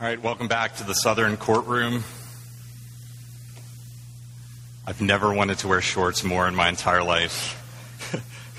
[0.00, 2.04] All right, welcome back to the Southern Courtroom.
[4.86, 7.54] I've never wanted to wear shorts more in my entire life,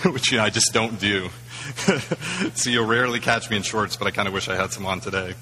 [0.12, 1.30] which you know, I just don't do.
[2.56, 4.86] so you'll rarely catch me in shorts, but I kind of wish I had some
[4.86, 5.34] on today.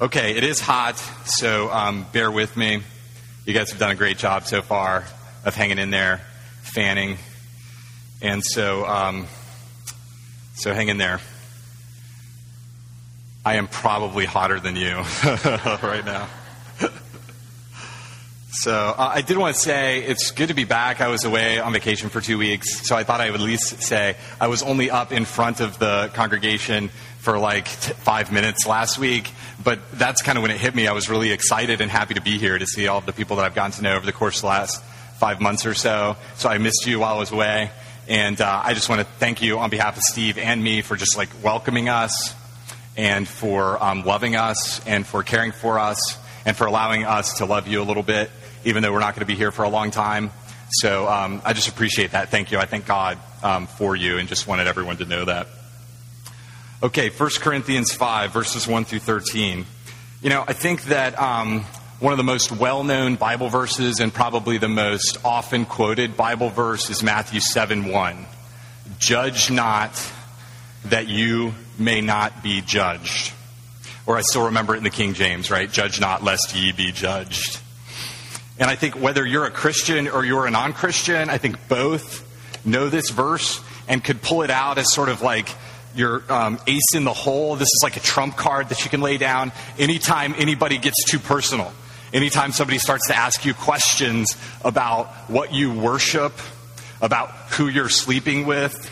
[0.00, 2.80] Okay, it is hot, so um, bear with me.
[3.44, 5.04] You guys have done a great job so far
[5.44, 6.22] of hanging in there,
[6.62, 7.18] fanning,
[8.22, 9.26] and so um,
[10.54, 11.20] so hang in there.
[13.44, 16.28] I am probably hotter than you right now.
[18.52, 21.00] so uh, I did want to say it's good to be back.
[21.00, 23.82] I was away on vacation for two weeks, so I thought I would at least
[23.82, 28.64] say I was only up in front of the congregation for like t- five minutes
[28.64, 29.28] last week,
[29.64, 30.86] but that's kind of when it hit me.
[30.86, 33.34] I was really excited and happy to be here to see all of the people
[33.36, 34.80] that I've gotten to know over the course of the last
[35.16, 36.16] five months or so.
[36.36, 37.72] So I missed you while I was away.
[38.08, 40.96] And uh, I just want to thank you on behalf of Steve and me for
[40.96, 42.36] just like welcoming us
[42.96, 47.44] and for um, loving us and for caring for us and for allowing us to
[47.44, 48.30] love you a little bit,
[48.64, 50.30] even though we're not going to be here for a long time.
[50.70, 52.30] So um, I just appreciate that.
[52.30, 52.58] Thank you.
[52.58, 55.48] I thank God um, for you and just wanted everyone to know that.
[56.82, 59.66] Okay, 1 Corinthians 5, verses 1 through 13.
[60.22, 61.64] You know, I think that um,
[62.00, 66.50] one of the most well known Bible verses and probably the most often quoted Bible
[66.50, 68.26] verse is Matthew 7 1.
[68.98, 70.12] Judge not
[70.86, 73.32] that you may not be judged.
[74.06, 75.70] Or I still remember it in the King James, right?
[75.70, 77.60] Judge not, lest ye be judged.
[78.58, 82.28] And I think whether you're a Christian or you're a non Christian, I think both
[82.64, 85.48] know this verse and could pull it out as sort of like
[85.94, 87.56] your um, ace in the hole.
[87.56, 91.18] This is like a trump card that you can lay down anytime anybody gets too
[91.18, 91.72] personal.
[92.12, 96.32] Anytime somebody starts to ask you questions about what you worship,
[97.00, 98.90] about who you're sleeping with,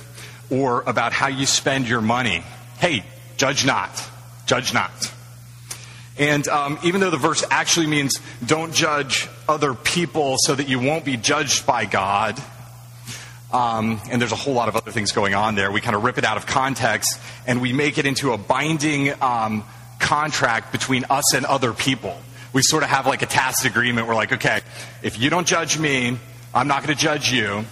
[0.50, 2.42] or about how you spend your money.
[2.80, 3.04] Hey,
[3.36, 3.90] judge not.
[4.46, 4.90] Judge not.
[6.18, 10.78] And um, even though the verse actually means don't judge other people so that you
[10.78, 12.42] won't be judged by God,
[13.52, 16.04] um, and there's a whole lot of other things going on there, we kind of
[16.04, 19.62] rip it out of context and we make it into a binding um,
[19.98, 22.18] contract between us and other people.
[22.54, 24.08] We sort of have like a tacit agreement.
[24.08, 24.62] We're like, okay,
[25.02, 26.16] if you don't judge me,
[26.54, 27.66] I'm not going to judge you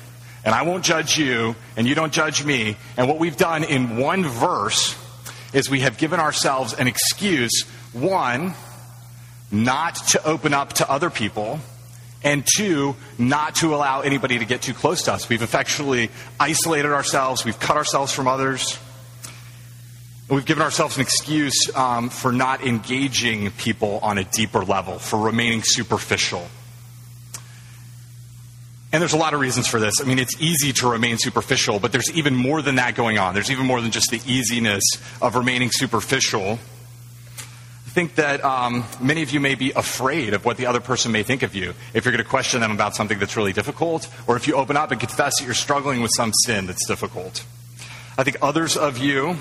[0.44, 2.76] and I won't judge you, and you don't judge me.
[2.96, 4.96] And what we've done in one verse
[5.52, 8.54] is we have given ourselves an excuse one,
[9.50, 11.60] not to open up to other people,
[12.22, 15.28] and two, not to allow anybody to get too close to us.
[15.28, 18.78] We've effectually isolated ourselves, we've cut ourselves from others.
[20.28, 25.18] We've given ourselves an excuse um, for not engaging people on a deeper level, for
[25.18, 26.46] remaining superficial.
[28.90, 30.00] And there's a lot of reasons for this.
[30.00, 33.34] I mean, it's easy to remain superficial, but there's even more than that going on.
[33.34, 34.82] There's even more than just the easiness
[35.20, 36.58] of remaining superficial.
[37.86, 41.12] I think that um, many of you may be afraid of what the other person
[41.12, 44.08] may think of you if you're going to question them about something that's really difficult,
[44.26, 47.44] or if you open up and confess that you're struggling with some sin that's difficult.
[48.16, 49.36] I think others of you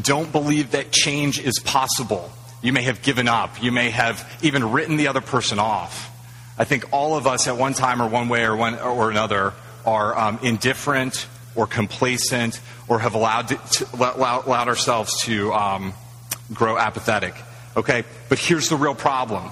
[0.00, 2.30] don't believe that change is possible.
[2.62, 3.62] You may have given up.
[3.62, 6.11] You may have even written the other person off.
[6.58, 9.54] I think all of us at one time or one way or, one, or another
[9.86, 15.94] are um, indifferent or complacent or have allowed, to, allowed, allowed ourselves to um,
[16.52, 17.34] grow apathetic.
[17.76, 18.04] Okay?
[18.28, 19.50] But here's the real problem.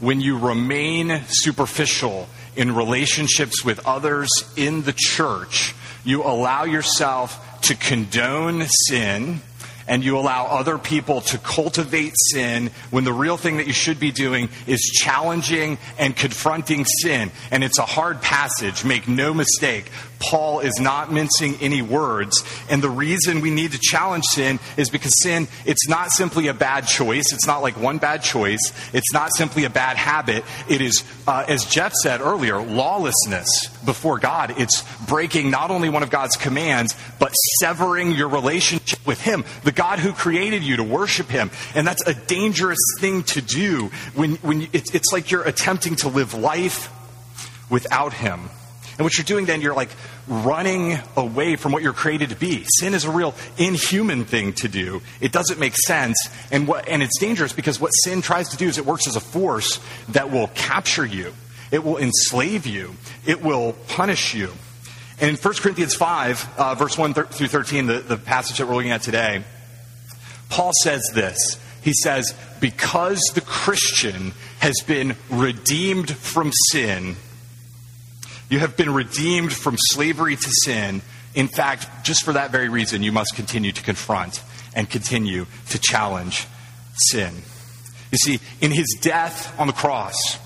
[0.00, 7.74] When you remain superficial in relationships with others in the church, you allow yourself to
[7.74, 9.40] condone sin
[9.88, 13.98] and you allow other people to cultivate sin when the real thing that you should
[13.98, 17.30] be doing is challenging and confronting sin.
[17.50, 19.90] And it's a hard passage, make no mistake.
[20.18, 22.44] Paul is not mincing any words.
[22.68, 26.54] And the reason we need to challenge sin is because sin, it's not simply a
[26.54, 27.32] bad choice.
[27.32, 28.72] It's not like one bad choice.
[28.92, 30.44] It's not simply a bad habit.
[30.68, 34.54] It is, uh, as Jeff said earlier, lawlessness before God.
[34.58, 39.72] It's breaking not only one of God's commands, but severing your relationship with Him, the
[39.72, 41.50] God who created you to worship Him.
[41.74, 46.08] And that's a dangerous thing to do when, when it's, it's like you're attempting to
[46.08, 46.92] live life
[47.70, 48.50] without Him.
[48.98, 49.90] And what you're doing then, you're like
[50.26, 52.66] running away from what you're created to be.
[52.80, 55.02] Sin is a real inhuman thing to do.
[55.20, 56.18] It doesn't make sense.
[56.50, 59.14] And, what, and it's dangerous because what sin tries to do is it works as
[59.14, 59.78] a force
[60.08, 61.32] that will capture you,
[61.70, 64.50] it will enslave you, it will punish you.
[65.20, 68.74] And in 1 Corinthians 5, uh, verse 1 through 13, the, the passage that we're
[68.74, 69.44] looking at today,
[70.48, 71.60] Paul says this.
[71.82, 77.16] He says, Because the Christian has been redeemed from sin,
[78.48, 81.02] you have been redeemed from slavery to sin.
[81.34, 84.42] In fact, just for that very reason, you must continue to confront
[84.74, 86.46] and continue to challenge
[86.94, 87.32] sin.
[88.10, 90.38] You see, in his death on the cross,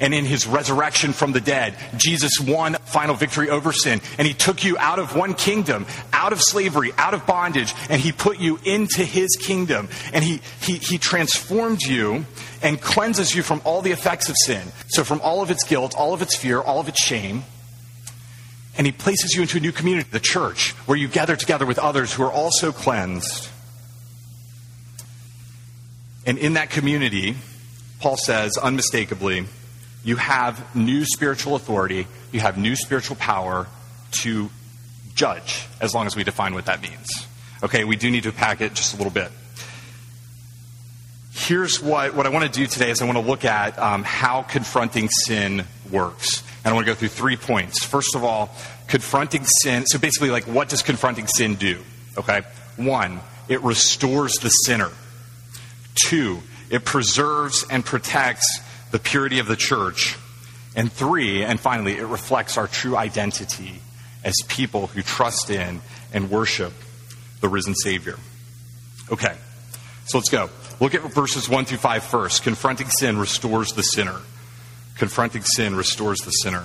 [0.00, 4.00] and in his resurrection from the dead, Jesus won final victory over sin.
[4.18, 8.00] And he took you out of one kingdom, out of slavery, out of bondage, and
[8.00, 9.88] he put you into his kingdom.
[10.12, 12.24] And he, he, he transformed you
[12.62, 14.66] and cleanses you from all the effects of sin.
[14.88, 17.44] So, from all of its guilt, all of its fear, all of its shame.
[18.78, 21.78] And he places you into a new community, the church, where you gather together with
[21.78, 23.48] others who are also cleansed.
[26.24, 27.34] And in that community,
[28.00, 29.46] Paul says unmistakably,
[30.04, 33.66] you have new spiritual authority, you have new spiritual power
[34.22, 34.50] to
[35.14, 37.08] judge, as long as we define what that means.
[37.62, 39.30] Okay, we do need to pack it just a little bit.
[41.32, 44.02] Here's what, what I want to do today is I want to look at um,
[44.02, 46.42] how confronting sin works.
[46.64, 47.84] And I want to go through three points.
[47.84, 48.54] First of all,
[48.88, 49.86] confronting sin.
[49.86, 51.78] So basically, like, what does confronting sin do?
[52.18, 52.42] Okay?
[52.76, 54.90] One, it restores the sinner.
[55.94, 60.16] Two, it preserves and protects the purity of the church.
[60.76, 63.80] And three, and finally, it reflects our true identity
[64.22, 65.80] as people who trust in
[66.12, 66.72] and worship
[67.40, 68.18] the risen Savior.
[69.10, 69.34] Okay,
[70.06, 70.50] so let's go.
[70.78, 72.42] Look at verses 1 through 5 first.
[72.44, 74.16] Confronting sin restores the sinner.
[74.96, 76.64] Confronting sin restores the sinner.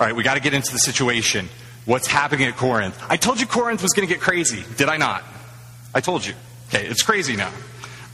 [0.00, 1.48] All right, we got to get into the situation.
[1.84, 3.00] What's happening at Corinth?
[3.08, 5.22] I told you Corinth was going to get crazy, did I not?
[5.94, 6.34] I told you.
[6.68, 7.52] Okay, it's crazy now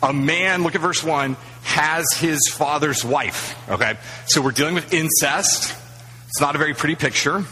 [0.02, 3.56] a man, look at verse 1, has his father's wife.
[3.68, 3.98] Okay?
[4.26, 5.74] So we're dealing with incest.
[6.28, 7.44] It's not a very pretty picture.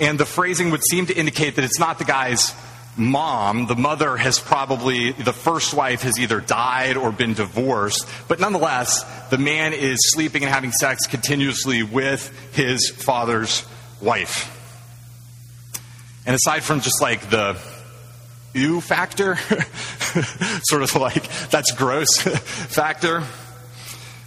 [0.00, 2.54] And the phrasing would seem to indicate that it's not the guy's
[2.96, 3.66] mom.
[3.66, 8.06] The mother has probably, the first wife has either died or been divorced.
[8.28, 13.64] But nonetheless, the man is sleeping and having sex continuously with his father's
[14.00, 14.54] wife.
[16.26, 17.56] And aside from just like the
[18.54, 19.36] ew factor,
[20.62, 23.22] sort of like that's gross factor.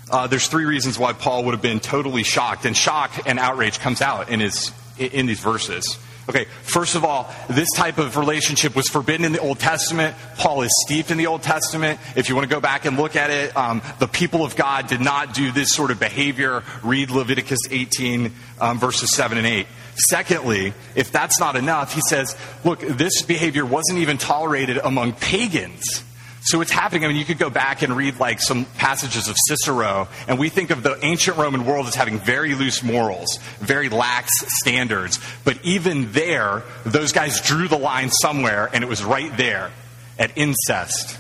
[0.09, 3.79] Uh, there's three reasons why Paul would have been totally shocked, and shock and outrage
[3.79, 5.97] comes out in his in these verses.
[6.29, 10.15] Okay, first of all, this type of relationship was forbidden in the Old Testament.
[10.37, 11.99] Paul is steeped in the Old Testament.
[12.15, 14.87] If you want to go back and look at it, um, the people of God
[14.87, 16.63] did not do this sort of behavior.
[16.83, 19.67] Read Leviticus 18, um, verses 7 and 8.
[20.09, 26.03] Secondly, if that's not enough, he says, look, this behavior wasn't even tolerated among pagans.
[26.43, 27.05] So it's happening.
[27.05, 30.49] I mean, you could go back and read like some passages of Cicero, and we
[30.49, 35.19] think of the ancient Roman world as having very loose morals, very lax standards.
[35.43, 39.69] But even there, those guys drew the line somewhere, and it was right there
[40.17, 41.19] at incest.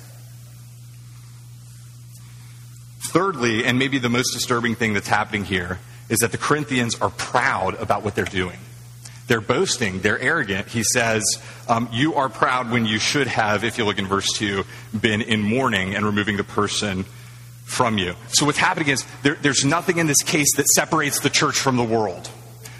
[3.11, 5.79] Thirdly, and maybe the most disturbing thing that's happening here,
[6.09, 8.57] is that the Corinthians are proud about what they're doing.
[9.31, 10.67] They're boasting, they're arrogant.
[10.67, 11.23] He says,
[11.69, 14.65] um, You are proud when you should have, if you look in verse 2,
[14.99, 17.05] been in mourning and removing the person
[17.63, 18.15] from you.
[18.33, 21.77] So what's happening is there, there's nothing in this case that separates the church from
[21.77, 22.29] the world.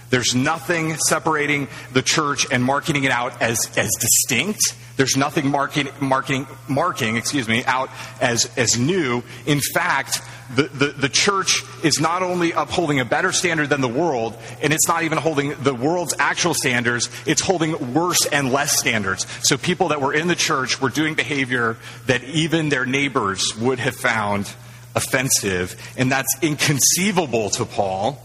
[0.09, 4.59] There's nothing separating the church and marketing it out as, as distinct.
[5.01, 7.89] There's nothing marking, marking, marking, excuse me, out
[8.21, 9.23] as, as new.
[9.47, 10.21] In fact,
[10.55, 14.71] the, the, the church is not only upholding a better standard than the world, and
[14.71, 19.25] it's not even holding the world's actual standards, it's holding worse and less standards.
[19.41, 23.79] So people that were in the church were doing behavior that even their neighbors would
[23.79, 24.53] have found
[24.93, 28.21] offensive, and that's inconceivable to Paul,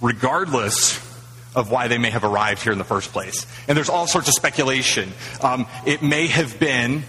[0.00, 1.09] regardless
[1.54, 3.46] of why they may have arrived here in the first place.
[3.66, 5.12] And there's all sorts of speculation.
[5.40, 7.02] Um, it may have been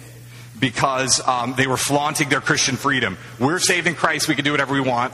[0.60, 3.18] because um, they were flaunting their Christian freedom.
[3.40, 5.14] We're saved in Christ, we can do whatever we want.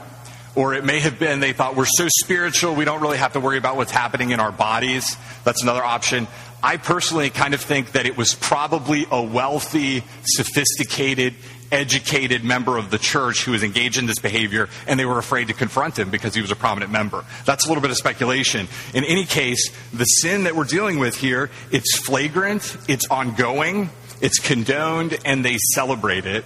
[0.54, 3.40] Or it may have been they thought we're so spiritual, we don't really have to
[3.40, 5.16] worry about what's happening in our bodies.
[5.44, 6.26] That's another option.
[6.62, 11.34] I personally kind of think that it was probably a wealthy, sophisticated,
[11.70, 15.48] educated member of the church who was engaged in this behavior, and they were afraid
[15.48, 17.24] to confront him because he was a prominent member.
[17.44, 18.68] That's a little bit of speculation.
[18.94, 24.38] In any case, the sin that we're dealing with here, it's flagrant, it's ongoing, it's
[24.38, 26.44] condoned and they celebrate it.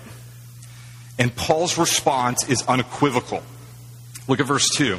[1.18, 3.42] And Paul's response is unequivocal.
[4.28, 4.98] Look at verse 2.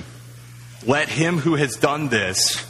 [0.86, 2.66] Let him who has done this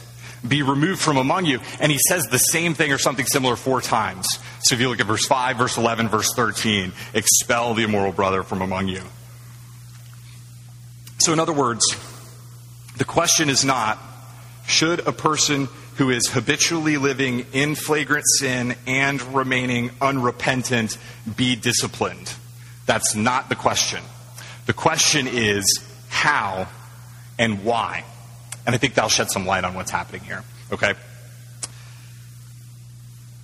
[0.46, 1.60] be removed from among you.
[1.80, 4.26] And he says the same thing or something similar four times.
[4.60, 8.42] So if you look at verse 5, verse 11, verse 13, expel the immoral brother
[8.42, 9.02] from among you.
[11.18, 11.84] So, in other words,
[12.98, 13.98] the question is not
[14.66, 20.98] should a person who is habitually living in flagrant sin and remaining unrepentant
[21.36, 22.34] be disciplined?
[22.86, 24.02] That's not the question.
[24.66, 26.68] The question is how
[27.38, 28.04] and why.
[28.66, 30.42] And I think that'll shed some light on what's happening here.
[30.72, 30.94] Okay?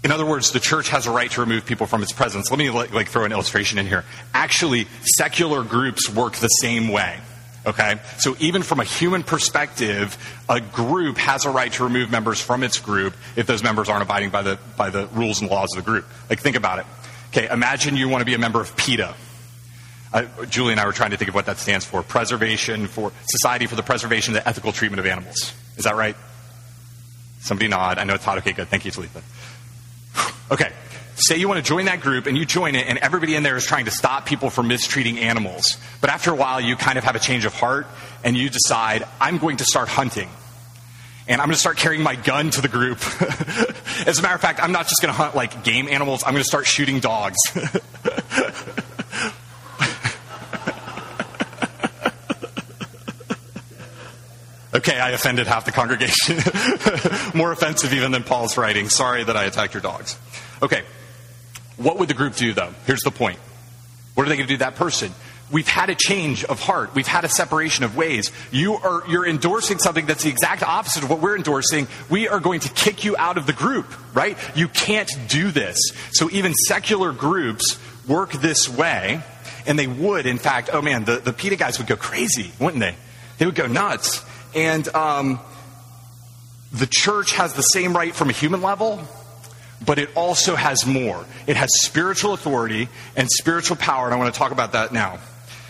[0.03, 2.51] In other words, the church has a right to remove people from its presence.
[2.51, 4.05] Let me like, throw an illustration in here.
[4.33, 7.19] Actually, secular groups work the same way.
[7.67, 8.01] Okay?
[8.19, 10.17] So even from a human perspective,
[10.49, 14.03] a group has a right to remove members from its group if those members aren't
[14.03, 16.07] abiding by the, by the rules and laws of the group.
[16.31, 16.87] Like, think about it.
[17.29, 19.15] Okay, imagine you want to be a member of PETA.
[20.13, 22.03] Uh, Julie and I were trying to think of what that stands for.
[22.03, 25.55] Preservation for Society for the Preservation of the Ethical Treatment of Animals.
[25.77, 26.17] Is that right?
[27.41, 27.99] Somebody nod.
[27.99, 28.39] I know it's hot.
[28.39, 28.69] Okay, good.
[28.69, 29.23] Thank you, Talitha.
[30.53, 30.73] Okay,
[31.15, 33.57] say you want to join that group and you join it and everybody in there
[33.57, 35.77] is trying to stop people from mistreating animals.
[36.01, 37.87] But after a while, you kind of have a change of heart
[38.25, 40.29] and you decide, I'm going to start hunting.
[41.29, 42.99] And I'm going to start carrying my gun to the group.
[44.09, 46.33] As a matter of fact, I'm not just going to hunt like game animals, I'm
[46.33, 47.39] going to start shooting dogs.
[54.73, 56.37] Okay, I offended half the congregation.
[57.35, 58.89] More offensive even than Paul's writing.
[58.89, 60.17] Sorry that I attacked your dogs.
[60.63, 60.83] Okay,
[61.77, 62.73] what would the group do, though?
[62.87, 63.39] Here's the point.
[64.15, 65.13] What are they going to do to that person?
[65.51, 66.95] We've had a change of heart.
[66.95, 68.31] We've had a separation of ways.
[68.53, 71.89] You are, you're endorsing something that's the exact opposite of what we're endorsing.
[72.09, 74.39] We are going to kick you out of the group, right?
[74.55, 75.79] You can't do this.
[76.13, 79.23] So even secular groups work this way,
[79.67, 82.81] and they would, in fact, oh man, the, the PETA guys would go crazy, wouldn't
[82.81, 82.95] they?
[83.39, 84.25] They would go nuts.
[84.55, 85.41] And um,
[86.73, 89.01] the church has the same right from a human level
[89.85, 91.25] but it also has more.
[91.47, 95.19] It has spiritual authority and spiritual power, and I want to talk about that now.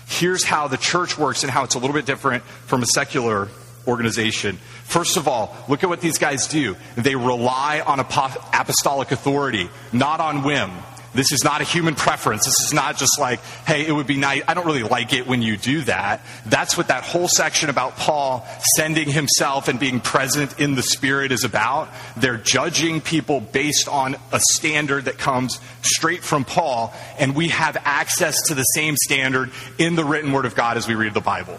[0.07, 3.49] Here's how the church works and how it's a little bit different from a secular
[3.87, 4.57] organization.
[4.85, 6.77] First of all, look at what these guys do.
[6.97, 10.71] They rely on apostolic authority, not on whim.
[11.13, 12.45] This is not a human preference.
[12.45, 14.43] This is not just like, hey, it would be nice.
[14.47, 16.21] I don't really like it when you do that.
[16.47, 21.33] That's what that whole section about Paul sending himself and being present in the Spirit
[21.33, 21.89] is about.
[22.17, 27.77] They're judging people based on a standard that comes straight from Paul, and we have
[27.85, 31.21] access to the same standard in the written Word of God as we read the
[31.21, 31.59] Bible.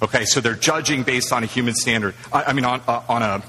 [0.00, 2.14] Okay, so they're judging based on a human standard.
[2.32, 3.42] I, I mean, on, uh, on, a,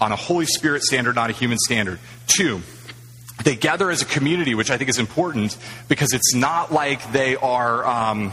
[0.00, 1.98] on a Holy Spirit standard, not a human standard.
[2.26, 2.62] Two,
[3.44, 5.56] they gather as a community, which I think is important
[5.88, 8.32] because it's not like they are, um,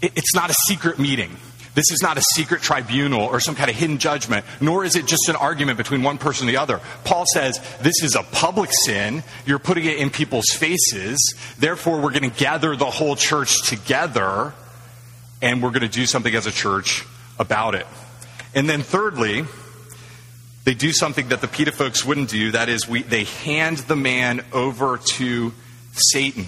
[0.00, 1.36] it, it's not a secret meeting.
[1.74, 5.06] This is not a secret tribunal or some kind of hidden judgment, nor is it
[5.06, 6.80] just an argument between one person and the other.
[7.04, 9.22] Paul says this is a public sin.
[9.44, 11.34] You're putting it in people's faces.
[11.58, 14.54] Therefore, we're going to gather the whole church together
[15.42, 17.04] and we're going to do something as a church
[17.38, 17.86] about it.
[18.54, 19.44] And then, thirdly,
[20.66, 22.50] they do something that the PETA folks wouldn't do.
[22.50, 25.52] That is, we, they hand the man over to
[25.92, 26.44] Satan.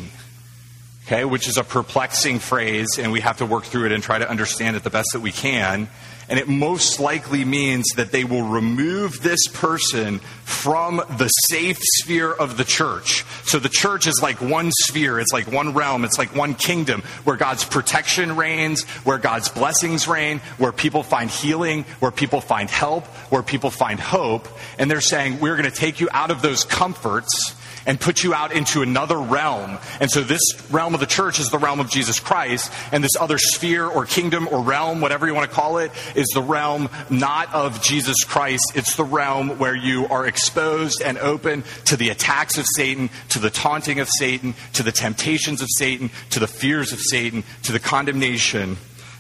[1.07, 4.19] Okay, which is a perplexing phrase, and we have to work through it and try
[4.19, 5.89] to understand it the best that we can.
[6.29, 12.31] And it most likely means that they will remove this person from the safe sphere
[12.31, 13.25] of the church.
[13.45, 17.03] So the church is like one sphere, it's like one realm, it's like one kingdom
[17.25, 22.69] where God's protection reigns, where God's blessings reign, where people find healing, where people find
[22.69, 24.49] help, where people find hope.
[24.79, 27.58] And they're saying, we're going to take you out of those comforts
[27.89, 29.79] and put you out into another realm.
[29.99, 33.17] And so this realm of the church is the realm of Jesus Christ, and this
[33.19, 36.91] other sphere or kingdom or realm, whatever you want to call it, is the realm
[37.09, 38.73] not of Jesus Christ.
[38.75, 43.39] It's the realm where you are exposed and open to the attacks of Satan, to
[43.39, 47.73] the taunting of Satan, to the temptations of Satan, to the fears of Satan, to
[47.73, 48.77] the condemnation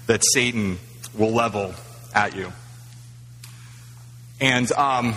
[0.09, 0.79] that Satan
[1.15, 1.73] will level
[2.15, 2.53] at you.
[4.43, 5.15] And, um,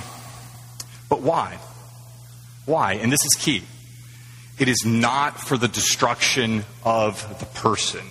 [1.10, 1.60] but why?
[2.66, 2.94] Why?
[2.94, 3.64] And this is key.
[4.60, 8.02] It is not for the destruction of the person.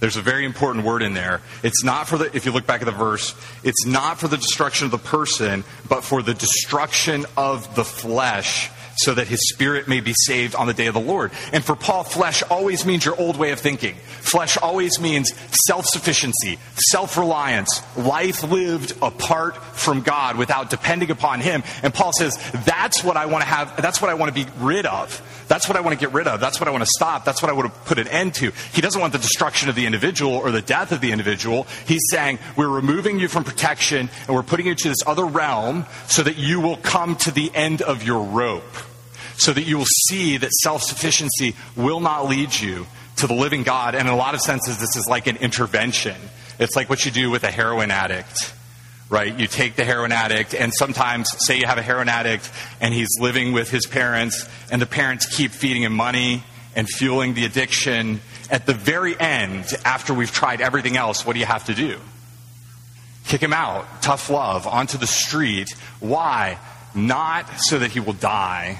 [0.00, 1.40] There's a very important word in there.
[1.62, 4.36] It's not for the, if you look back at the verse, it's not for the
[4.36, 9.88] destruction of the person, but for the destruction of the flesh so that his spirit
[9.88, 11.32] may be saved on the day of the Lord.
[11.52, 13.94] And for Paul, flesh always means your old way of thinking.
[13.94, 15.32] Flesh always means
[15.66, 16.58] self sufficiency,
[16.90, 21.62] self reliance, life lived apart from God without depending upon him.
[21.82, 24.50] And Paul says, that's what I want to have, that's what I want to be
[24.58, 25.22] rid of.
[25.46, 26.40] That's what I want to get rid of.
[26.40, 27.24] That's what I want to stop.
[27.24, 28.52] That's what I want to put an end to.
[28.72, 31.66] He doesn't want the destruction of the individual or the death of the individual.
[31.86, 35.86] He's saying, we're removing you from protection and we're putting you to this other realm
[36.06, 38.64] so that you will come to the end of your rope
[39.36, 42.86] so that you will see that self sufficiency will not lead you
[43.16, 43.94] to the living God.
[43.94, 46.16] And in a lot of senses, this is like an intervention.
[46.58, 48.54] It's like what you do with a heroin addict,
[49.08, 49.36] right?
[49.38, 52.50] You take the heroin addict, and sometimes, say you have a heroin addict
[52.80, 56.42] and he's living with his parents, and the parents keep feeding him money
[56.76, 58.20] and fueling the addiction.
[58.50, 61.98] At the very end, after we've tried everything else, what do you have to do?
[63.26, 65.70] Kick him out, tough love, onto the street.
[66.00, 66.58] Why?
[66.94, 68.78] Not so that he will die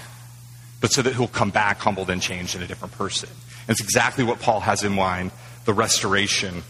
[0.85, 3.31] but so that he'll come back humbled and changed in a different person.
[3.31, 5.31] And it's exactly what Paul has in mind
[5.65, 6.63] the restoration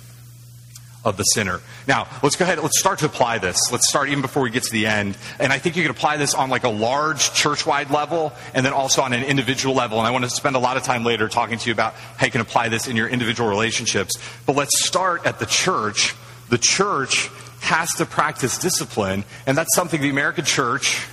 [1.05, 1.61] of the sinner.
[1.89, 3.59] Now, let's go ahead, let's start to apply this.
[3.73, 5.19] Let's start even before we get to the end.
[5.41, 8.65] And I think you can apply this on like a large church wide level and
[8.65, 9.99] then also on an individual level.
[9.99, 12.27] And I want to spend a lot of time later talking to you about how
[12.27, 14.17] you can apply this in your individual relationships.
[14.47, 16.15] But let's start at the church.
[16.51, 17.31] The church
[17.63, 21.05] has to practice discipline, and that's something the American church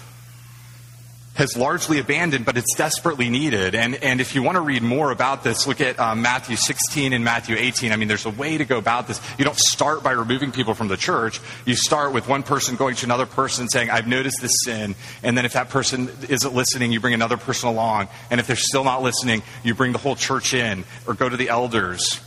[1.35, 3.73] has largely abandoned, but it's desperately needed.
[3.73, 7.13] And, and if you want to read more about this, look at um, Matthew 16
[7.13, 7.91] and Matthew 18.
[7.91, 9.21] I mean, there's a way to go about this.
[9.37, 11.39] You don't start by removing people from the church.
[11.65, 14.95] You start with one person going to another person saying, I've noticed this sin.
[15.23, 18.09] And then if that person isn't listening, you bring another person along.
[18.29, 21.37] And if they're still not listening, you bring the whole church in or go to
[21.37, 22.19] the elders.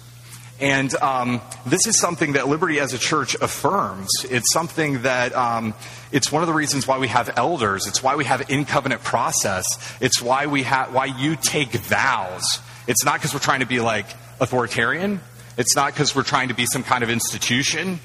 [0.61, 4.08] And um, this is something that Liberty as a church affirms.
[4.30, 5.75] It's something that um,
[6.12, 7.87] it's one of the reasons why we have elders.
[7.87, 9.64] It's why we have in covenant process.
[10.00, 12.61] It's why we have why you take vows.
[12.87, 14.06] It's not because we're trying to be like
[14.38, 15.20] authoritarian.
[15.56, 17.99] It's not because we're trying to be some kind of institution.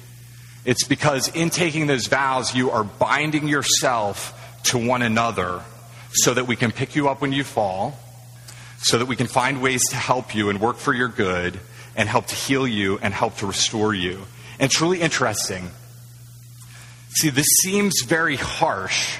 [0.64, 5.62] It's because in taking those vows, you are binding yourself to one another
[6.12, 7.96] so that we can pick you up when you fall,
[8.78, 11.60] so that we can find ways to help you and work for your good
[12.00, 14.22] and help to heal you and help to restore you.
[14.58, 15.68] And really interesting.
[17.10, 19.18] See, this seems very harsh,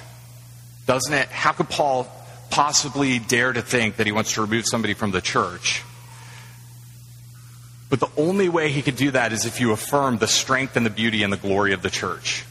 [0.86, 1.28] doesn't it?
[1.28, 2.10] How could Paul
[2.48, 5.82] possibly dare to think that he wants to remove somebody from the church?
[7.90, 10.86] But the only way he could do that is if you affirm the strength and
[10.86, 12.46] the beauty and the glory of the church.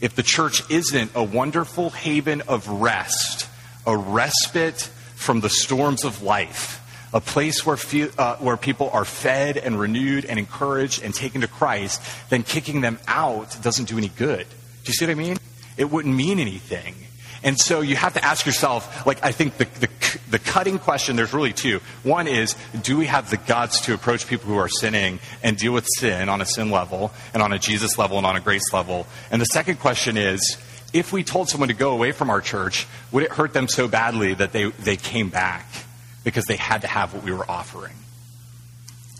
[0.00, 3.48] If the church isn't a wonderful haven of rest,
[3.84, 4.82] a respite
[5.16, 6.78] from the storms of life,
[7.12, 7.76] a place where,
[8.18, 12.80] uh, where people are fed and renewed and encouraged and taken to Christ, then kicking
[12.80, 14.46] them out doesn't do any good.
[14.48, 15.36] Do you see what I mean?
[15.76, 16.94] It wouldn't mean anything.
[17.44, 21.16] And so you have to ask yourself, like, I think the, the, the, cutting question,
[21.16, 21.80] there's really two.
[22.04, 25.72] One is, do we have the guts to approach people who are sinning and deal
[25.72, 28.72] with sin on a sin level and on a Jesus level and on a grace
[28.72, 29.06] level?
[29.32, 30.56] And the second question is,
[30.92, 33.88] if we told someone to go away from our church, would it hurt them so
[33.88, 35.66] badly that they, they came back?
[36.24, 37.94] Because they had to have what we were offering?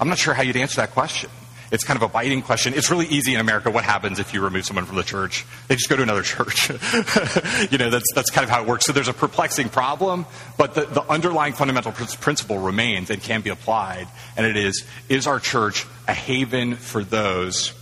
[0.01, 1.31] I'm not sure how you'd answer that question.
[1.73, 2.75] It's kind of a biting question.
[2.75, 3.71] It's really easy in America.
[3.71, 5.47] What happens if you remove someone from the church?
[5.69, 6.69] They just go to another church.
[6.69, 8.85] you know, that's, that's kind of how it works.
[8.85, 10.27] So there's a perplexing problem,
[10.59, 14.07] but the, the underlying fundamental principle remains and can be applied.
[14.37, 17.73] And it is, is our church a haven for those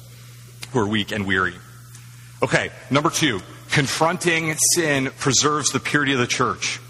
[0.70, 1.54] who are weak and weary?
[2.44, 6.80] Okay, number two, confronting sin preserves the purity of the church.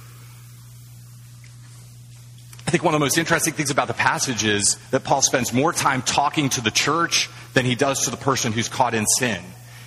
[2.70, 5.52] I think one of the most interesting things about the passage is that Paul spends
[5.52, 9.06] more time talking to the church than he does to the person who's caught in
[9.18, 9.42] sin.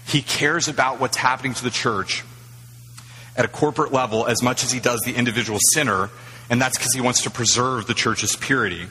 [0.05, 2.25] He cares about what's happening to the church
[3.37, 6.09] at a corporate level as much as he does the individual sinner,
[6.49, 8.85] and that's because he wants to preserve the church's purity.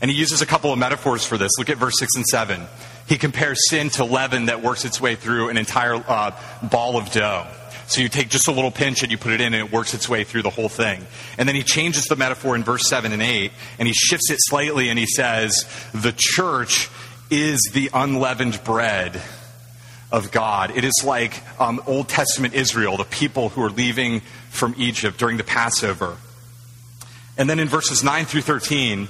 [0.00, 1.50] And he uses a couple of metaphors for this.
[1.58, 2.62] Look at verse 6 and 7.
[3.08, 6.30] He compares sin to leaven that works its way through an entire uh,
[6.62, 7.48] ball of dough.
[7.86, 9.94] So you take just a little pinch and you put it in and it works
[9.94, 11.06] its way through the whole thing.
[11.38, 14.38] And then he changes the metaphor in verse 7 and 8 and he shifts it
[14.40, 16.88] slightly and he says, The church
[17.30, 19.20] is the unleavened bread
[20.10, 20.76] of God.
[20.76, 25.38] It is like um, Old Testament Israel, the people who are leaving from Egypt during
[25.38, 26.18] the Passover.
[27.38, 29.08] And then in verses 9 through 13,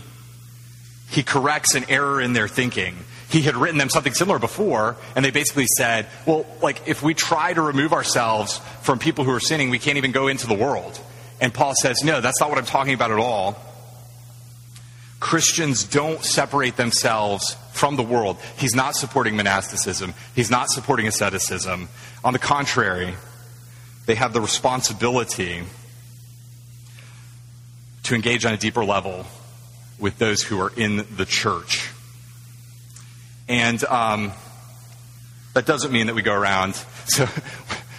[1.11, 2.97] he corrects an error in their thinking
[3.33, 7.15] he had written them something similar before, and they basically said, well, like, if we
[7.15, 10.55] try to remove ourselves from people who are sinning, we can't even go into the
[10.55, 11.01] world.
[11.41, 13.57] And Paul says, no, that's not what I'm talking about at all.
[15.19, 18.37] Christians don't separate themselves from the world.
[18.59, 21.89] He's not supporting monasticism, he's not supporting asceticism.
[22.23, 23.15] On the contrary,
[24.05, 25.63] they have the responsibility
[28.03, 29.25] to engage on a deeper level
[29.99, 31.92] with those who are in the church.
[33.49, 34.33] And um,
[35.55, 36.75] that doesn't mean that we go around.
[37.05, 37.27] So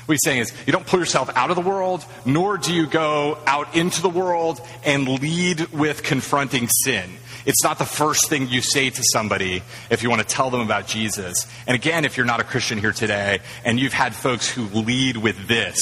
[0.06, 2.88] what he's saying is you don't pull yourself out of the world, nor do you
[2.88, 7.10] go out into the world and lead with confronting sin.
[7.46, 10.62] It's not the first thing you say to somebody if you want to tell them
[10.62, 11.48] about Jesus.
[11.68, 15.18] And again, if you're not a Christian here today and you've had folks who lead
[15.18, 15.78] with this,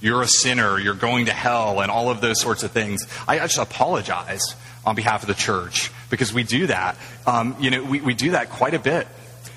[0.00, 3.38] you're a sinner, you're going to hell, and all of those sorts of things, I
[3.38, 4.54] just apologize
[4.86, 6.96] on behalf of the church because we do that.
[7.26, 9.06] Um, you know, we, we do that quite a bit.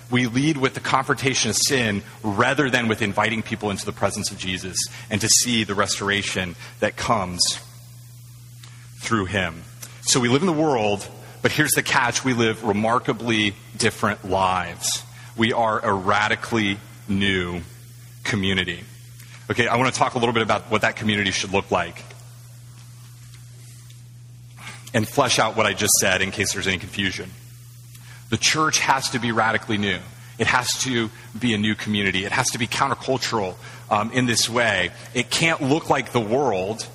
[0.10, 4.32] We lead with the confrontation of sin rather than with inviting people into the presence
[4.32, 4.78] of Jesus
[5.10, 7.60] and to see the restoration that comes
[9.00, 9.64] through him.
[10.02, 11.06] So we live in the world,
[11.42, 15.04] but here's the catch we live remarkably different lives.
[15.36, 17.62] We are a radically new
[18.24, 18.80] community.
[19.50, 22.04] Okay, I want to talk a little bit about what that community should look like.
[24.98, 27.30] And flesh out what I just said in case there's any confusion.
[28.32, 30.00] The church has to be radically new.
[30.40, 32.26] It has to be a new community.
[32.26, 33.54] It has to be countercultural
[33.92, 34.90] um, in this way.
[35.14, 36.88] It can't look like the world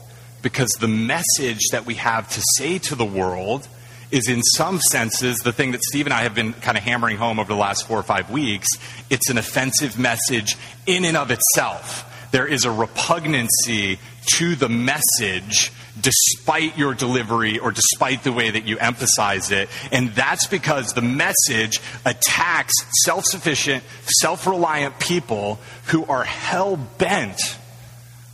[0.42, 3.68] because the message that we have to say to the world
[4.10, 7.18] is, in some senses, the thing that Steve and I have been kind of hammering
[7.18, 8.66] home over the last four or five weeks.
[9.10, 12.08] It's an offensive message in and of itself.
[12.32, 14.00] There is a repugnancy
[14.34, 19.68] to the message despite your delivery or despite the way that you emphasize it.
[19.90, 22.74] And that's because the message attacks
[23.04, 23.84] self sufficient,
[24.20, 27.40] self reliant people who are hell bent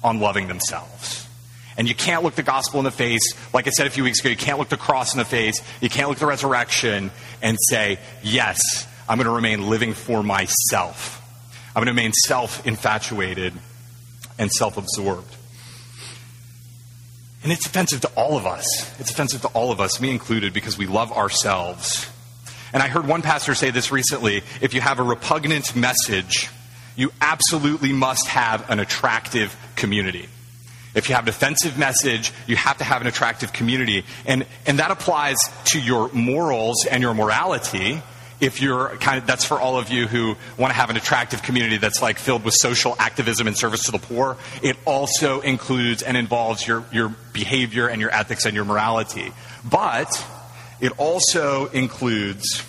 [0.02, 1.26] on loving themselves.
[1.76, 3.22] And you can't look the gospel in the face.
[3.54, 5.62] Like I said a few weeks ago, you can't look the cross in the face.
[5.80, 8.58] You can't look the resurrection and say, yes,
[9.08, 11.22] I'm going to remain living for myself.
[11.68, 13.52] I'm going to remain self infatuated
[14.38, 15.34] and self absorbed.
[17.42, 18.66] And it's offensive to all of us.
[19.00, 22.10] It's offensive to all of us, me included, because we love ourselves.
[22.72, 26.50] And I heard one pastor say this recently if you have a repugnant message,
[26.96, 30.28] you absolutely must have an attractive community.
[30.94, 34.04] If you have an offensive message, you have to have an attractive community.
[34.26, 38.02] And, and that applies to your morals and your morality
[38.40, 41.42] if you're kind of that's for all of you who want to have an attractive
[41.42, 46.02] community that's like filled with social activism and service to the poor it also includes
[46.02, 49.32] and involves your your behavior and your ethics and your morality.
[49.64, 50.24] But
[50.80, 52.64] it also includes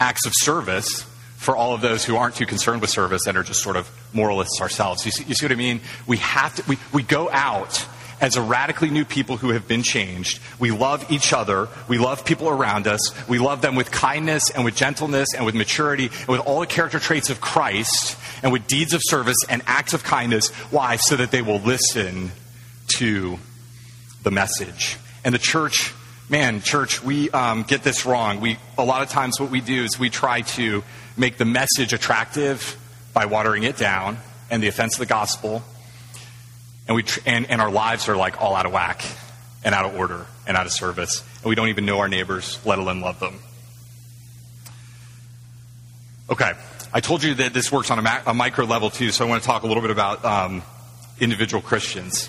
[0.00, 1.02] acts of service
[1.36, 3.90] for all of those who aren't too concerned with service and are just sort of
[4.12, 5.04] moralists ourselves.
[5.04, 5.80] You see, you see what i mean?
[6.06, 7.86] We have to we, we go out
[8.22, 10.40] as a radically new people who have been changed.
[10.60, 11.68] We love each other.
[11.88, 13.28] We love people around us.
[13.28, 16.66] We love them with kindness and with gentleness and with maturity and with all the
[16.66, 20.50] character traits of Christ and with deeds of service and acts of kindness.
[20.70, 20.96] Why?
[20.96, 22.30] So that they will listen
[22.98, 23.38] to
[24.22, 24.98] the message.
[25.24, 25.92] And the church,
[26.28, 28.40] man, church, we um, get this wrong.
[28.40, 30.84] We, a lot of times what we do is we try to
[31.16, 32.78] make the message attractive
[33.12, 35.64] by watering it down and the offense of the gospel
[36.92, 39.02] and, we tr- and, and our lives are like all out of whack
[39.64, 41.24] and out of order and out of service.
[41.36, 43.38] And we don't even know our neighbors, let alone love them.
[46.28, 46.52] Okay,
[46.92, 49.28] I told you that this works on a, ma- a micro level too, so I
[49.28, 50.62] want to talk a little bit about um,
[51.18, 52.28] individual Christians.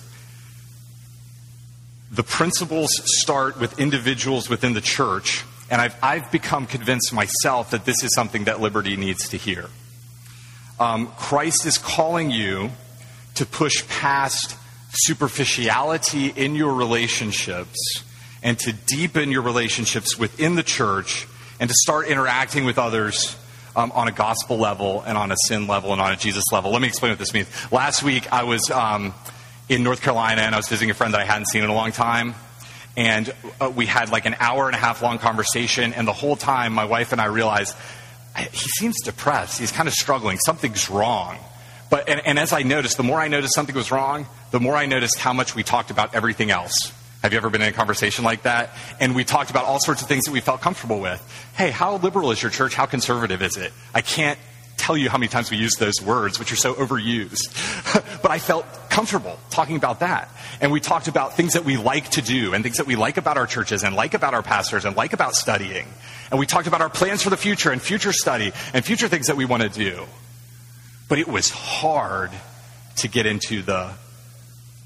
[2.10, 7.84] The principles start with individuals within the church, and I've, I've become convinced myself that
[7.84, 9.66] this is something that Liberty needs to hear.
[10.80, 12.72] Um, Christ is calling you
[13.36, 14.58] to push past
[14.92, 18.04] superficiality in your relationships
[18.44, 21.28] and to deepen your relationships within the church
[21.60, 23.38] and to start interacting with others
[23.76, 26.72] um, on a gospel level and on a sin level and on a Jesus level.
[26.72, 27.48] Let me explain what this means.
[27.72, 29.14] Last week, I was um,
[29.70, 31.74] in North Carolina and I was visiting a friend that I hadn't seen in a
[31.74, 32.36] long time.
[32.96, 35.94] And uh, we had like an hour and a half long conversation.
[35.94, 37.76] And the whole time, my wife and I realized
[38.38, 39.60] he seems depressed.
[39.60, 40.38] He's kind of struggling.
[40.46, 41.38] Something's wrong.
[41.94, 44.76] But, and, and as I noticed, the more I noticed something was wrong, the more
[44.76, 46.74] I noticed how much we talked about everything else.
[47.22, 48.72] Have you ever been in a conversation like that?
[49.00, 51.22] And we talked about all sorts of things that we felt comfortable with.
[51.56, 52.74] Hey, how liberal is your church?
[52.74, 53.72] How conservative is it?
[53.94, 54.40] I can't
[54.76, 57.54] tell you how many times we use those words, which are so overused.
[58.24, 60.32] but I felt comfortable talking about that.
[60.62, 63.18] And we talked about things that we like to do and things that we like
[63.18, 65.86] about our churches and like about our pastors and like about studying.
[66.32, 69.28] And we talked about our plans for the future and future study and future things
[69.28, 70.08] that we want to do.
[71.08, 72.32] But it was hard
[72.98, 73.92] to get into the,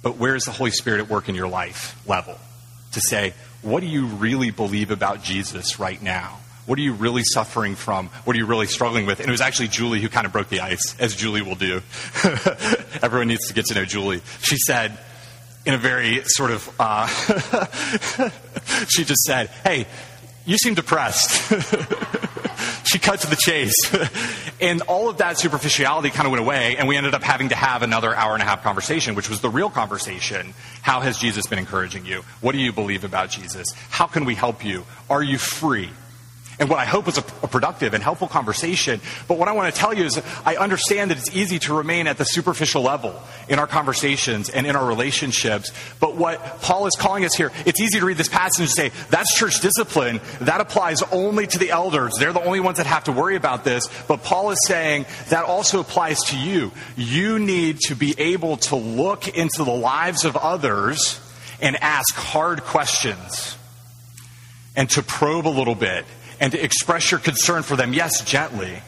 [0.02, 2.38] but where is the Holy Spirit at work in your life level?
[2.94, 6.40] To say, what do you really believe about Jesus right now?
[6.66, 8.08] What are you really suffering from?
[8.26, 9.20] What are you really struggling with?
[9.20, 11.82] And it was actually Julie who kind of broke the ice, as Julie will do.
[13.02, 14.22] Everyone needs to get to know Julie.
[14.42, 14.98] She said,
[15.66, 17.08] in a very sort of, uh,
[18.90, 19.88] she just said, Hey,
[20.46, 21.52] you seem depressed.
[22.88, 23.76] she cut to the chase.
[24.62, 27.56] and all of that superficiality kind of went away, and we ended up having to
[27.56, 30.54] have another hour and a half conversation, which was the real conversation.
[30.82, 32.23] How has Jesus been encouraging you?
[32.41, 33.67] What do you believe about Jesus?
[33.89, 34.86] How can we help you?
[35.10, 35.89] Are you free?
[36.60, 39.00] And what I hope is a, productive and helpful conversation.
[39.28, 42.08] But what I want to tell you is I understand that it's easy to remain
[42.08, 45.72] at the superficial level in our conversations and in our relationships.
[46.00, 48.91] But what Paul is calling us here, it's easy to read this passage and say,
[49.12, 50.20] that's church discipline.
[50.41, 52.13] That applies only to the elders.
[52.17, 53.88] They're the only ones that have to worry about this.
[54.08, 56.72] But Paul is saying that also applies to you.
[56.96, 61.20] You need to be able to look into the lives of others
[61.62, 63.58] and ask hard questions
[64.76, 66.06] and to probe a little bit
[66.39, 68.82] and to express your concern for them, yes, gently.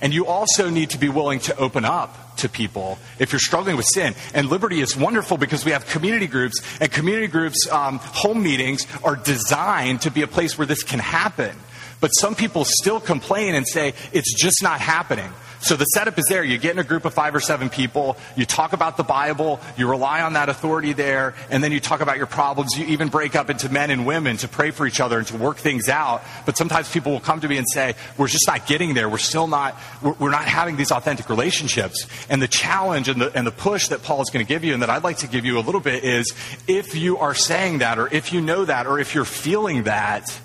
[0.00, 3.76] And you also need to be willing to open up to people if you're struggling
[3.76, 4.14] with sin.
[4.32, 8.86] And Liberty is wonderful because we have community groups, and community groups, um, home meetings
[9.04, 11.54] are designed to be a place where this can happen.
[12.00, 15.30] But some people still complain and say it's just not happening.
[15.62, 16.42] So the setup is there.
[16.42, 19.60] You get in a group of five or seven people, you talk about the Bible,
[19.76, 22.78] you rely on that authority there, and then you talk about your problems.
[22.78, 25.36] You even break up into men and women to pray for each other and to
[25.36, 26.22] work things out.
[26.46, 29.10] But sometimes people will come to me and say, we're just not getting there.
[29.10, 32.06] We're still not, we're, not having these authentic relationships.
[32.30, 34.72] And the challenge and the, and the push that Paul is going to give you
[34.72, 36.34] and that I'd like to give you a little bit is
[36.68, 40.40] if you are saying that or if you know that or if you're feeling that,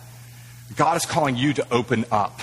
[0.76, 2.40] God is calling you to open up.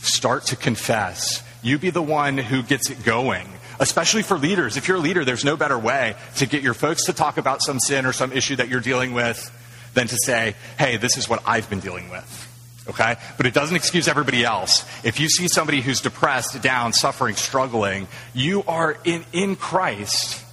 [0.00, 1.42] Start to confess.
[1.62, 3.46] You be the one who gets it going.
[3.80, 4.76] Especially for leaders.
[4.76, 7.60] If you're a leader, there's no better way to get your folks to talk about
[7.62, 9.50] some sin or some issue that you're dealing with
[9.94, 12.84] than to say, hey, this is what I've been dealing with.
[12.88, 13.16] Okay?
[13.36, 14.84] But it doesn't excuse everybody else.
[15.04, 20.44] If you see somebody who's depressed, down, suffering, struggling, you are in, in Christ.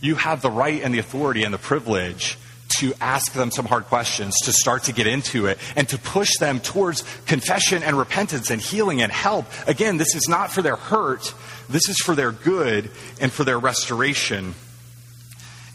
[0.00, 2.36] You have the right and the authority and the privilege
[2.80, 6.30] to ask them some hard questions, to start to get into it, and to push
[6.38, 9.46] them towards confession and repentance and healing and help.
[9.66, 11.34] Again, this is not for their hurt,
[11.68, 14.54] this is for their good and for their restoration.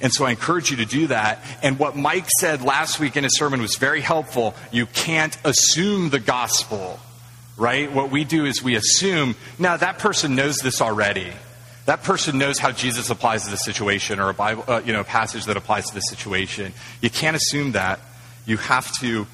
[0.01, 1.43] And so I encourage you to do that.
[1.61, 4.55] And what Mike said last week in his sermon was very helpful.
[4.71, 6.99] You can't assume the gospel,
[7.57, 7.91] right?
[7.91, 11.33] What we do is we assume, now that person knows this already
[11.89, 14.99] that person knows how Jesus applies to the situation or a Bible, uh, you know,
[14.99, 16.71] a passage that applies to the situation.
[17.01, 17.99] You can't assume that.
[18.45, 19.25] You have to,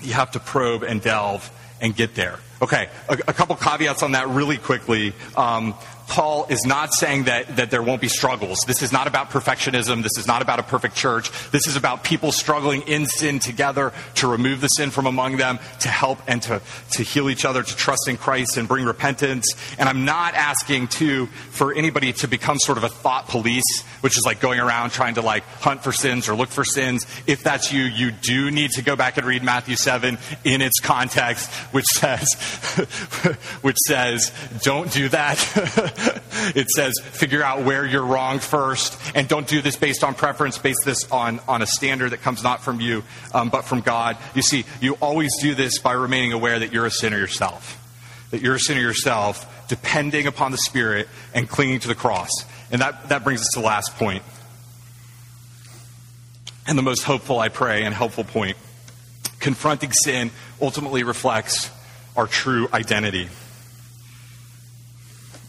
[0.00, 2.38] you have to probe and delve and get there.
[2.62, 5.14] Okay, a, a couple caveats on that really quickly.
[5.34, 5.74] Um,
[6.10, 8.58] Paul is not saying that, that there won't be struggles.
[8.66, 10.02] This is not about perfectionism.
[10.02, 11.30] This is not about a perfect church.
[11.52, 15.60] This is about people struggling in sin together to remove the sin from among them,
[15.80, 16.60] to help and to,
[16.92, 19.46] to heal each other, to trust in Christ and bring repentance.
[19.78, 24.18] And I'm not asking to, for anybody to become sort of a thought police, which
[24.18, 27.06] is like going around trying to like hunt for sins or look for sins.
[27.28, 30.80] If that's you, you do need to go back and read Matthew 7 in its
[30.80, 32.26] context, which says,
[33.62, 34.32] which says,
[34.62, 35.38] don't do that.
[36.54, 40.58] it says figure out where you're wrong first, and don't do this based on preference,
[40.58, 43.02] base this on, on a standard that comes not from you,
[43.34, 44.16] um, but from God.
[44.34, 47.76] You see, you always do this by remaining aware that you're a sinner yourself.
[48.30, 52.30] That you're a sinner yourself, depending upon the Spirit and clinging to the cross.
[52.70, 54.22] And that, that brings us to the last point.
[56.66, 58.56] And the most hopeful, I pray, and helpful point.
[59.40, 61.70] Confronting sin ultimately reflects
[62.20, 63.30] our true identity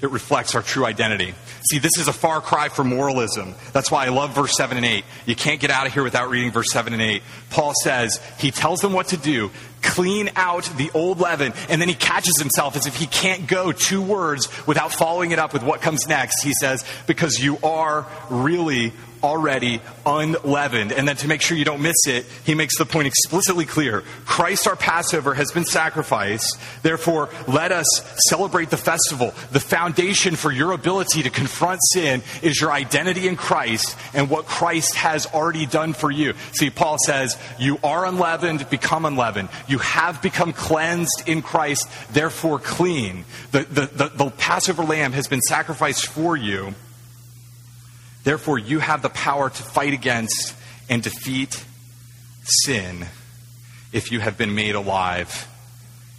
[0.01, 1.33] it reflects our true identity.
[1.69, 3.53] See, this is a far cry from moralism.
[3.71, 5.05] That's why I love verse 7 and 8.
[5.27, 7.21] You can't get out of here without reading verse 7 and 8.
[7.51, 9.51] Paul says, he tells them what to do,
[9.83, 13.71] clean out the old leaven, and then he catches himself as if he can't go
[13.71, 16.43] two words without following it up with what comes next.
[16.43, 20.91] He says, because you are really already unleavened.
[20.91, 24.01] And then to make sure you don't miss it, he makes the point explicitly clear.
[24.25, 26.57] Christ, our Passover, has been sacrificed.
[26.83, 27.87] Therefore, let us
[28.29, 29.33] celebrate the festival.
[29.51, 34.45] The foundation for your ability to confront sin is your identity in Christ and what
[34.45, 36.33] Christ has already done for you.
[36.53, 39.49] See, Paul says, You are unleavened, become unleavened.
[39.67, 43.25] You have become cleansed in Christ, therefore clean.
[43.51, 46.73] The, the, the, the Passover lamb has been sacrificed for you.
[48.23, 50.55] Therefore, you have the power to fight against
[50.89, 51.63] and defeat
[52.43, 53.05] sin
[53.91, 55.47] if you have been made alive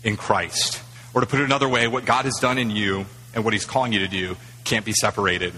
[0.02, 0.82] in Christ.
[1.14, 3.64] Or to put it another way, what God has done in you and what He's
[3.64, 5.52] calling you to do can't be separated.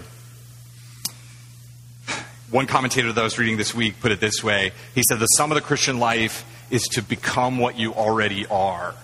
[2.51, 5.25] One commentator that I was reading this week put it this way He said, The
[5.27, 8.95] sum of the Christian life is to become what you already are.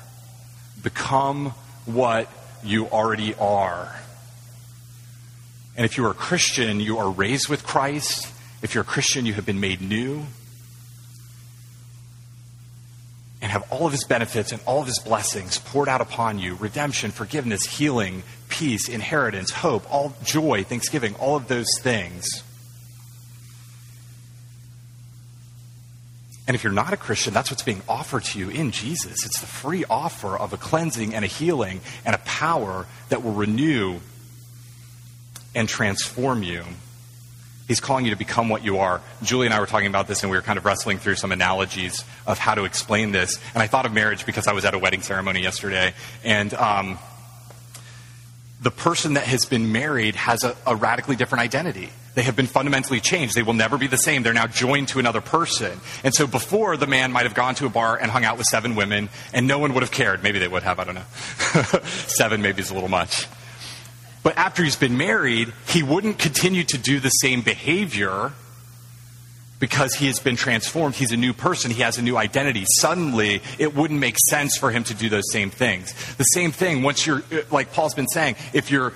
[0.82, 1.54] Become
[1.86, 2.28] what
[2.64, 3.96] you already are.
[5.76, 8.28] And if you are a Christian, you are raised with Christ.
[8.62, 10.26] If you're a Christian, you have been made new
[13.42, 16.56] and have all of his benefits and all of his blessings poured out upon you
[16.56, 22.44] redemption, forgiveness, healing, peace, inheritance, hope, all joy, thanksgiving, all of those things.
[26.48, 29.26] And if you're not a Christian, that's what's being offered to you in Jesus.
[29.26, 33.34] It's the free offer of a cleansing and a healing and a power that will
[33.34, 34.00] renew
[35.56, 36.64] and transform you.
[37.68, 39.02] He's calling you to become what you are.
[39.24, 41.32] Julie and I were talking about this, and we were kind of wrestling through some
[41.32, 43.40] analogies of how to explain this.
[43.54, 45.94] And I thought of marriage because I was at a wedding ceremony yesterday.
[46.24, 47.00] And um,
[48.62, 51.90] the person that has been married has a, a radically different identity.
[52.14, 53.36] They have been fundamentally changed.
[53.36, 54.22] They will never be the same.
[54.24, 55.80] They're now joined to another person.
[56.04, 58.48] And so before, the man might have gone to a bar and hung out with
[58.48, 60.22] seven women, and no one would have cared.
[60.24, 61.02] Maybe they would have, I don't know.
[61.86, 63.28] seven maybe is a little much.
[64.24, 68.32] But after he's been married, he wouldn't continue to do the same behavior
[69.62, 70.96] because he has been transformed.
[70.96, 71.72] He's a new person.
[71.72, 72.66] He has a new identity.
[72.80, 75.94] Suddenly, it wouldn't make sense for him to do those same things.
[76.16, 78.94] The same thing, once you're, uh, like Paul's been saying, if you're, uh,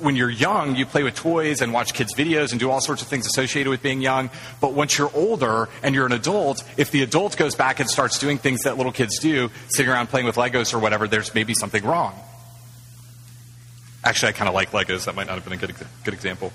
[0.00, 3.02] when you're young, you play with toys and watch kids' videos and do all sorts
[3.02, 4.30] of things associated with being young.
[4.60, 8.18] But once you're older and you're an adult, if the adult goes back and starts
[8.18, 11.52] doing things that little kids do, sitting around playing with Legos or whatever, there's maybe
[11.52, 12.14] something wrong.
[14.02, 15.04] Actually, I kind of like Legos.
[15.04, 16.52] That might not have been a good, good example.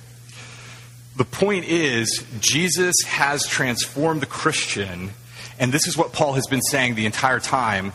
[1.16, 5.12] The point is, Jesus has transformed the Christian,
[5.60, 7.94] and this is what Paul has been saying the entire time.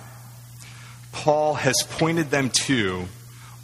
[1.13, 3.07] Paul has pointed them to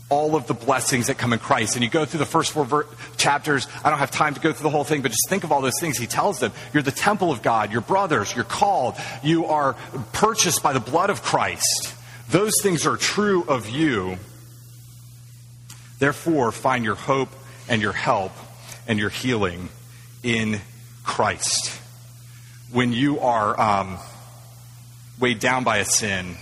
[0.08, 1.74] all of the blessings that come in Christ.
[1.74, 3.66] And you go through the first four ver- chapters.
[3.82, 5.60] I don't have time to go through the whole thing, but just think of all
[5.60, 5.98] those things.
[5.98, 9.74] He tells them, You're the temple of God, you're brothers, you're called, you are
[10.12, 11.94] purchased by the blood of Christ.
[12.28, 14.18] Those things are true of you.
[15.98, 17.30] Therefore, find your hope
[17.68, 18.32] and your help
[18.86, 19.68] and your healing
[20.22, 20.60] in
[21.04, 21.80] Christ.
[22.72, 23.98] When you are um,
[25.18, 26.36] weighed down by a sin,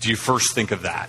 [0.00, 1.08] do you first think of that?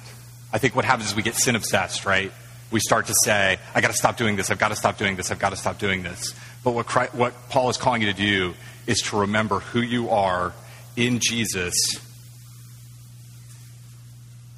[0.54, 2.32] I think what happens is we get sin obsessed, right?
[2.72, 5.16] We start to say, I got to stop doing this, I've got to stop doing
[5.16, 6.34] this, I've got to stop doing this.
[6.64, 8.54] But what, Christ, what Paul is calling you to do
[8.88, 10.54] is to remember who you are
[10.96, 11.76] in Jesus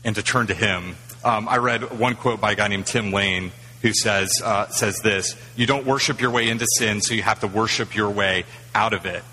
[0.05, 0.95] and to turn to Him.
[1.25, 4.99] Um, I read one quote by a guy named Tim Lane who says, uh, says
[4.99, 8.45] this You don't worship your way into sin, so you have to worship your way
[8.73, 9.23] out of it.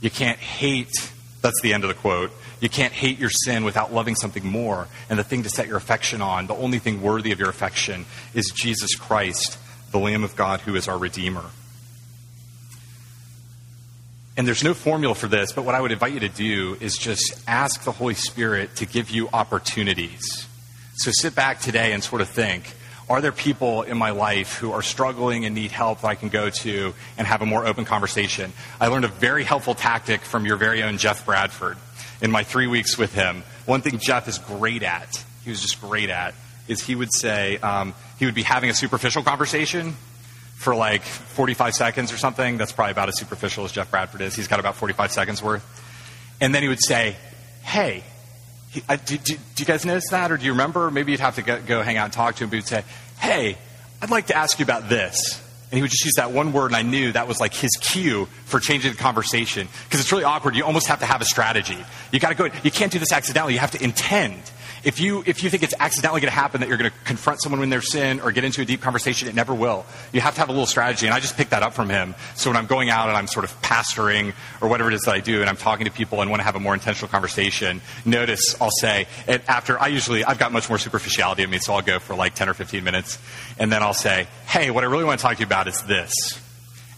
[0.00, 2.32] You can't hate, that's the end of the quote.
[2.60, 4.88] You can't hate your sin without loving something more.
[5.08, 8.06] And the thing to set your affection on, the only thing worthy of your affection,
[8.34, 9.58] is Jesus Christ,
[9.90, 11.44] the Lamb of God who is our Redeemer.
[14.36, 16.98] And there's no formula for this, but what I would invite you to do is
[16.98, 20.46] just ask the Holy Spirit to give you opportunities.
[20.96, 22.74] So sit back today and sort of think
[23.08, 26.28] are there people in my life who are struggling and need help that I can
[26.28, 28.52] go to and have a more open conversation?
[28.80, 31.78] I learned a very helpful tactic from your very own Jeff Bradford
[32.20, 33.44] in my three weeks with him.
[33.64, 36.34] One thing Jeff is great at, he was just great at,
[36.66, 39.94] is he would say, um, he would be having a superficial conversation
[40.56, 42.56] for like 45 seconds or something.
[42.56, 44.34] That's probably about as superficial as Jeff Bradford is.
[44.34, 45.64] He's got about 45 seconds worth.
[46.40, 47.16] And then he would say,
[47.62, 48.02] Hey,
[48.70, 50.32] he, I, do, do, do, you guys notice that?
[50.32, 50.90] Or do you remember?
[50.90, 52.84] Maybe you'd have to go, go hang out and talk to him, but he'd say,
[53.18, 53.58] Hey,
[54.00, 55.42] I'd like to ask you about this.
[55.76, 57.70] And he would just use that one word, and I knew that was like his
[57.78, 59.68] cue for changing the conversation.
[59.84, 60.56] Because it's really awkward.
[60.56, 61.76] You almost have to have a strategy.
[62.12, 63.52] You got to go, you can't do this accidentally.
[63.52, 64.40] You have to intend.
[64.86, 67.42] If you, if you think it's accidentally going to happen that you're going to confront
[67.42, 69.84] someone in their sin or get into a deep conversation, it never will.
[70.12, 71.06] You have to have a little strategy.
[71.06, 72.14] And I just picked that up from him.
[72.36, 75.14] So when I'm going out and I'm sort of pastoring or whatever it is that
[75.14, 77.80] I do, and I'm talking to people and want to have a more intentional conversation,
[78.04, 81.82] notice I'll say, after I usually, I've got much more superficiality in me, so I'll
[81.82, 83.18] go for like 10 or 15 minutes.
[83.58, 85.82] And then I'll say, hey, what I really want to talk to you about is
[85.82, 86.12] this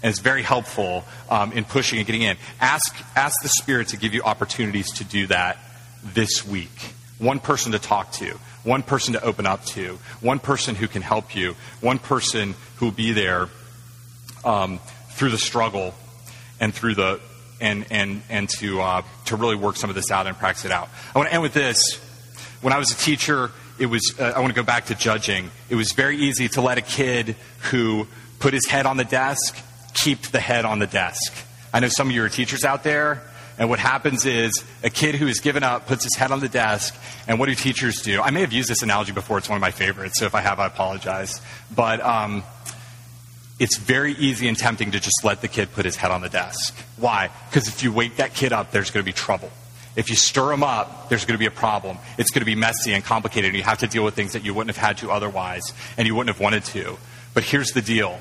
[0.02, 2.36] and it's very helpful um, in pushing and getting in.
[2.60, 5.58] Ask, ask the Spirit to give you opportunities to do that
[6.04, 6.70] this week
[7.18, 11.02] one person to talk to, one person to open up to, one person who can
[11.02, 13.48] help you, one person who will be there
[14.44, 14.78] um,
[15.10, 15.94] through the struggle
[16.60, 17.20] and through the
[17.60, 20.70] and and and to uh, to really work some of this out and practice it
[20.70, 20.88] out.
[21.14, 21.96] I want to end with this.
[22.60, 23.50] When I was a teacher,
[23.80, 25.50] it was uh, I want to go back to judging.
[25.68, 27.34] It was very easy to let a kid
[27.70, 28.06] who
[28.38, 31.34] put his head on the desk keep the head on the desk.
[31.72, 33.22] I know some of you are teachers out there
[33.58, 36.48] and what happens is a kid who has given up puts his head on the
[36.48, 36.96] desk,
[37.26, 38.22] and what do teachers do?
[38.22, 40.40] I may have used this analogy before, it's one of my favorites, so if I
[40.40, 41.40] have, I apologize.
[41.74, 42.44] But um,
[43.58, 46.28] it's very easy and tempting to just let the kid put his head on the
[46.28, 46.78] desk.
[46.96, 47.30] Why?
[47.50, 49.50] Because if you wake that kid up, there's going to be trouble.
[49.96, 51.98] If you stir him up, there's going to be a problem.
[52.16, 54.44] It's going to be messy and complicated, and you have to deal with things that
[54.44, 56.96] you wouldn't have had to otherwise, and you wouldn't have wanted to.
[57.34, 58.20] But here's the deal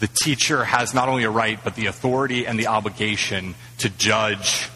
[0.00, 4.68] the teacher has not only a right, but the authority and the obligation to judge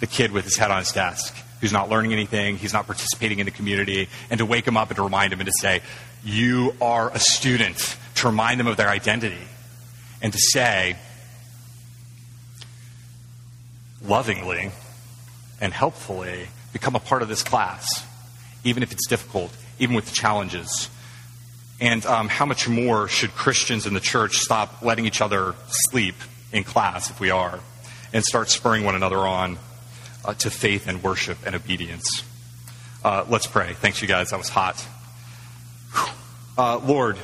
[0.00, 3.38] the kid with his head on his desk who's not learning anything, he's not participating
[3.38, 5.80] in the community, and to wake him up and to remind him and to say,
[6.24, 9.38] You are a student, to remind them of their identity,
[10.20, 10.96] and to say,
[14.04, 14.72] lovingly
[15.60, 18.04] and helpfully, become a part of this class,
[18.64, 20.90] even if it's difficult, even with the challenges
[21.82, 26.14] and um, how much more should Christians in the church stop letting each other sleep
[26.52, 27.58] in class, if we are,
[28.12, 29.58] and start spurring one another on
[30.24, 32.22] uh, to faith and worship and obedience?
[33.04, 33.72] Uh, let's pray.
[33.72, 34.30] Thanks, you guys.
[34.30, 34.86] That was hot.
[36.56, 37.18] Uh, Lord,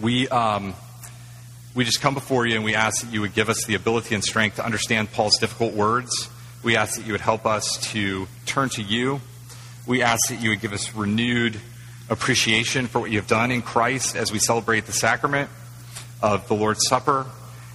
[0.00, 0.74] we, um,
[1.76, 4.16] we just come before you and we ask that you would give us the ability
[4.16, 6.28] and strength to understand Paul's difficult words.
[6.64, 9.20] We ask that you would help us to turn to you
[9.86, 11.58] We ask that you would give us renewed
[12.10, 15.48] appreciation for what you have done in Christ as we celebrate the sacrament
[16.22, 17.24] of the Lord's Supper.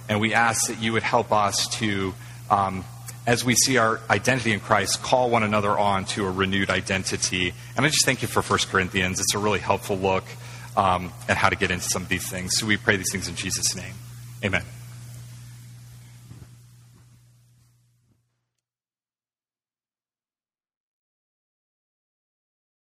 [0.08, 2.14] And we ask that you would help us to,
[2.50, 2.84] um,
[3.26, 7.54] as we see our identity in Christ, call one another on to a renewed identity.
[7.76, 9.18] And I just thank you for 1 Corinthians.
[9.18, 10.24] It's a really helpful look
[10.76, 12.52] um, at how to get into some of these things.
[12.56, 13.94] So we pray these things in Jesus' name.
[14.44, 14.62] Amen.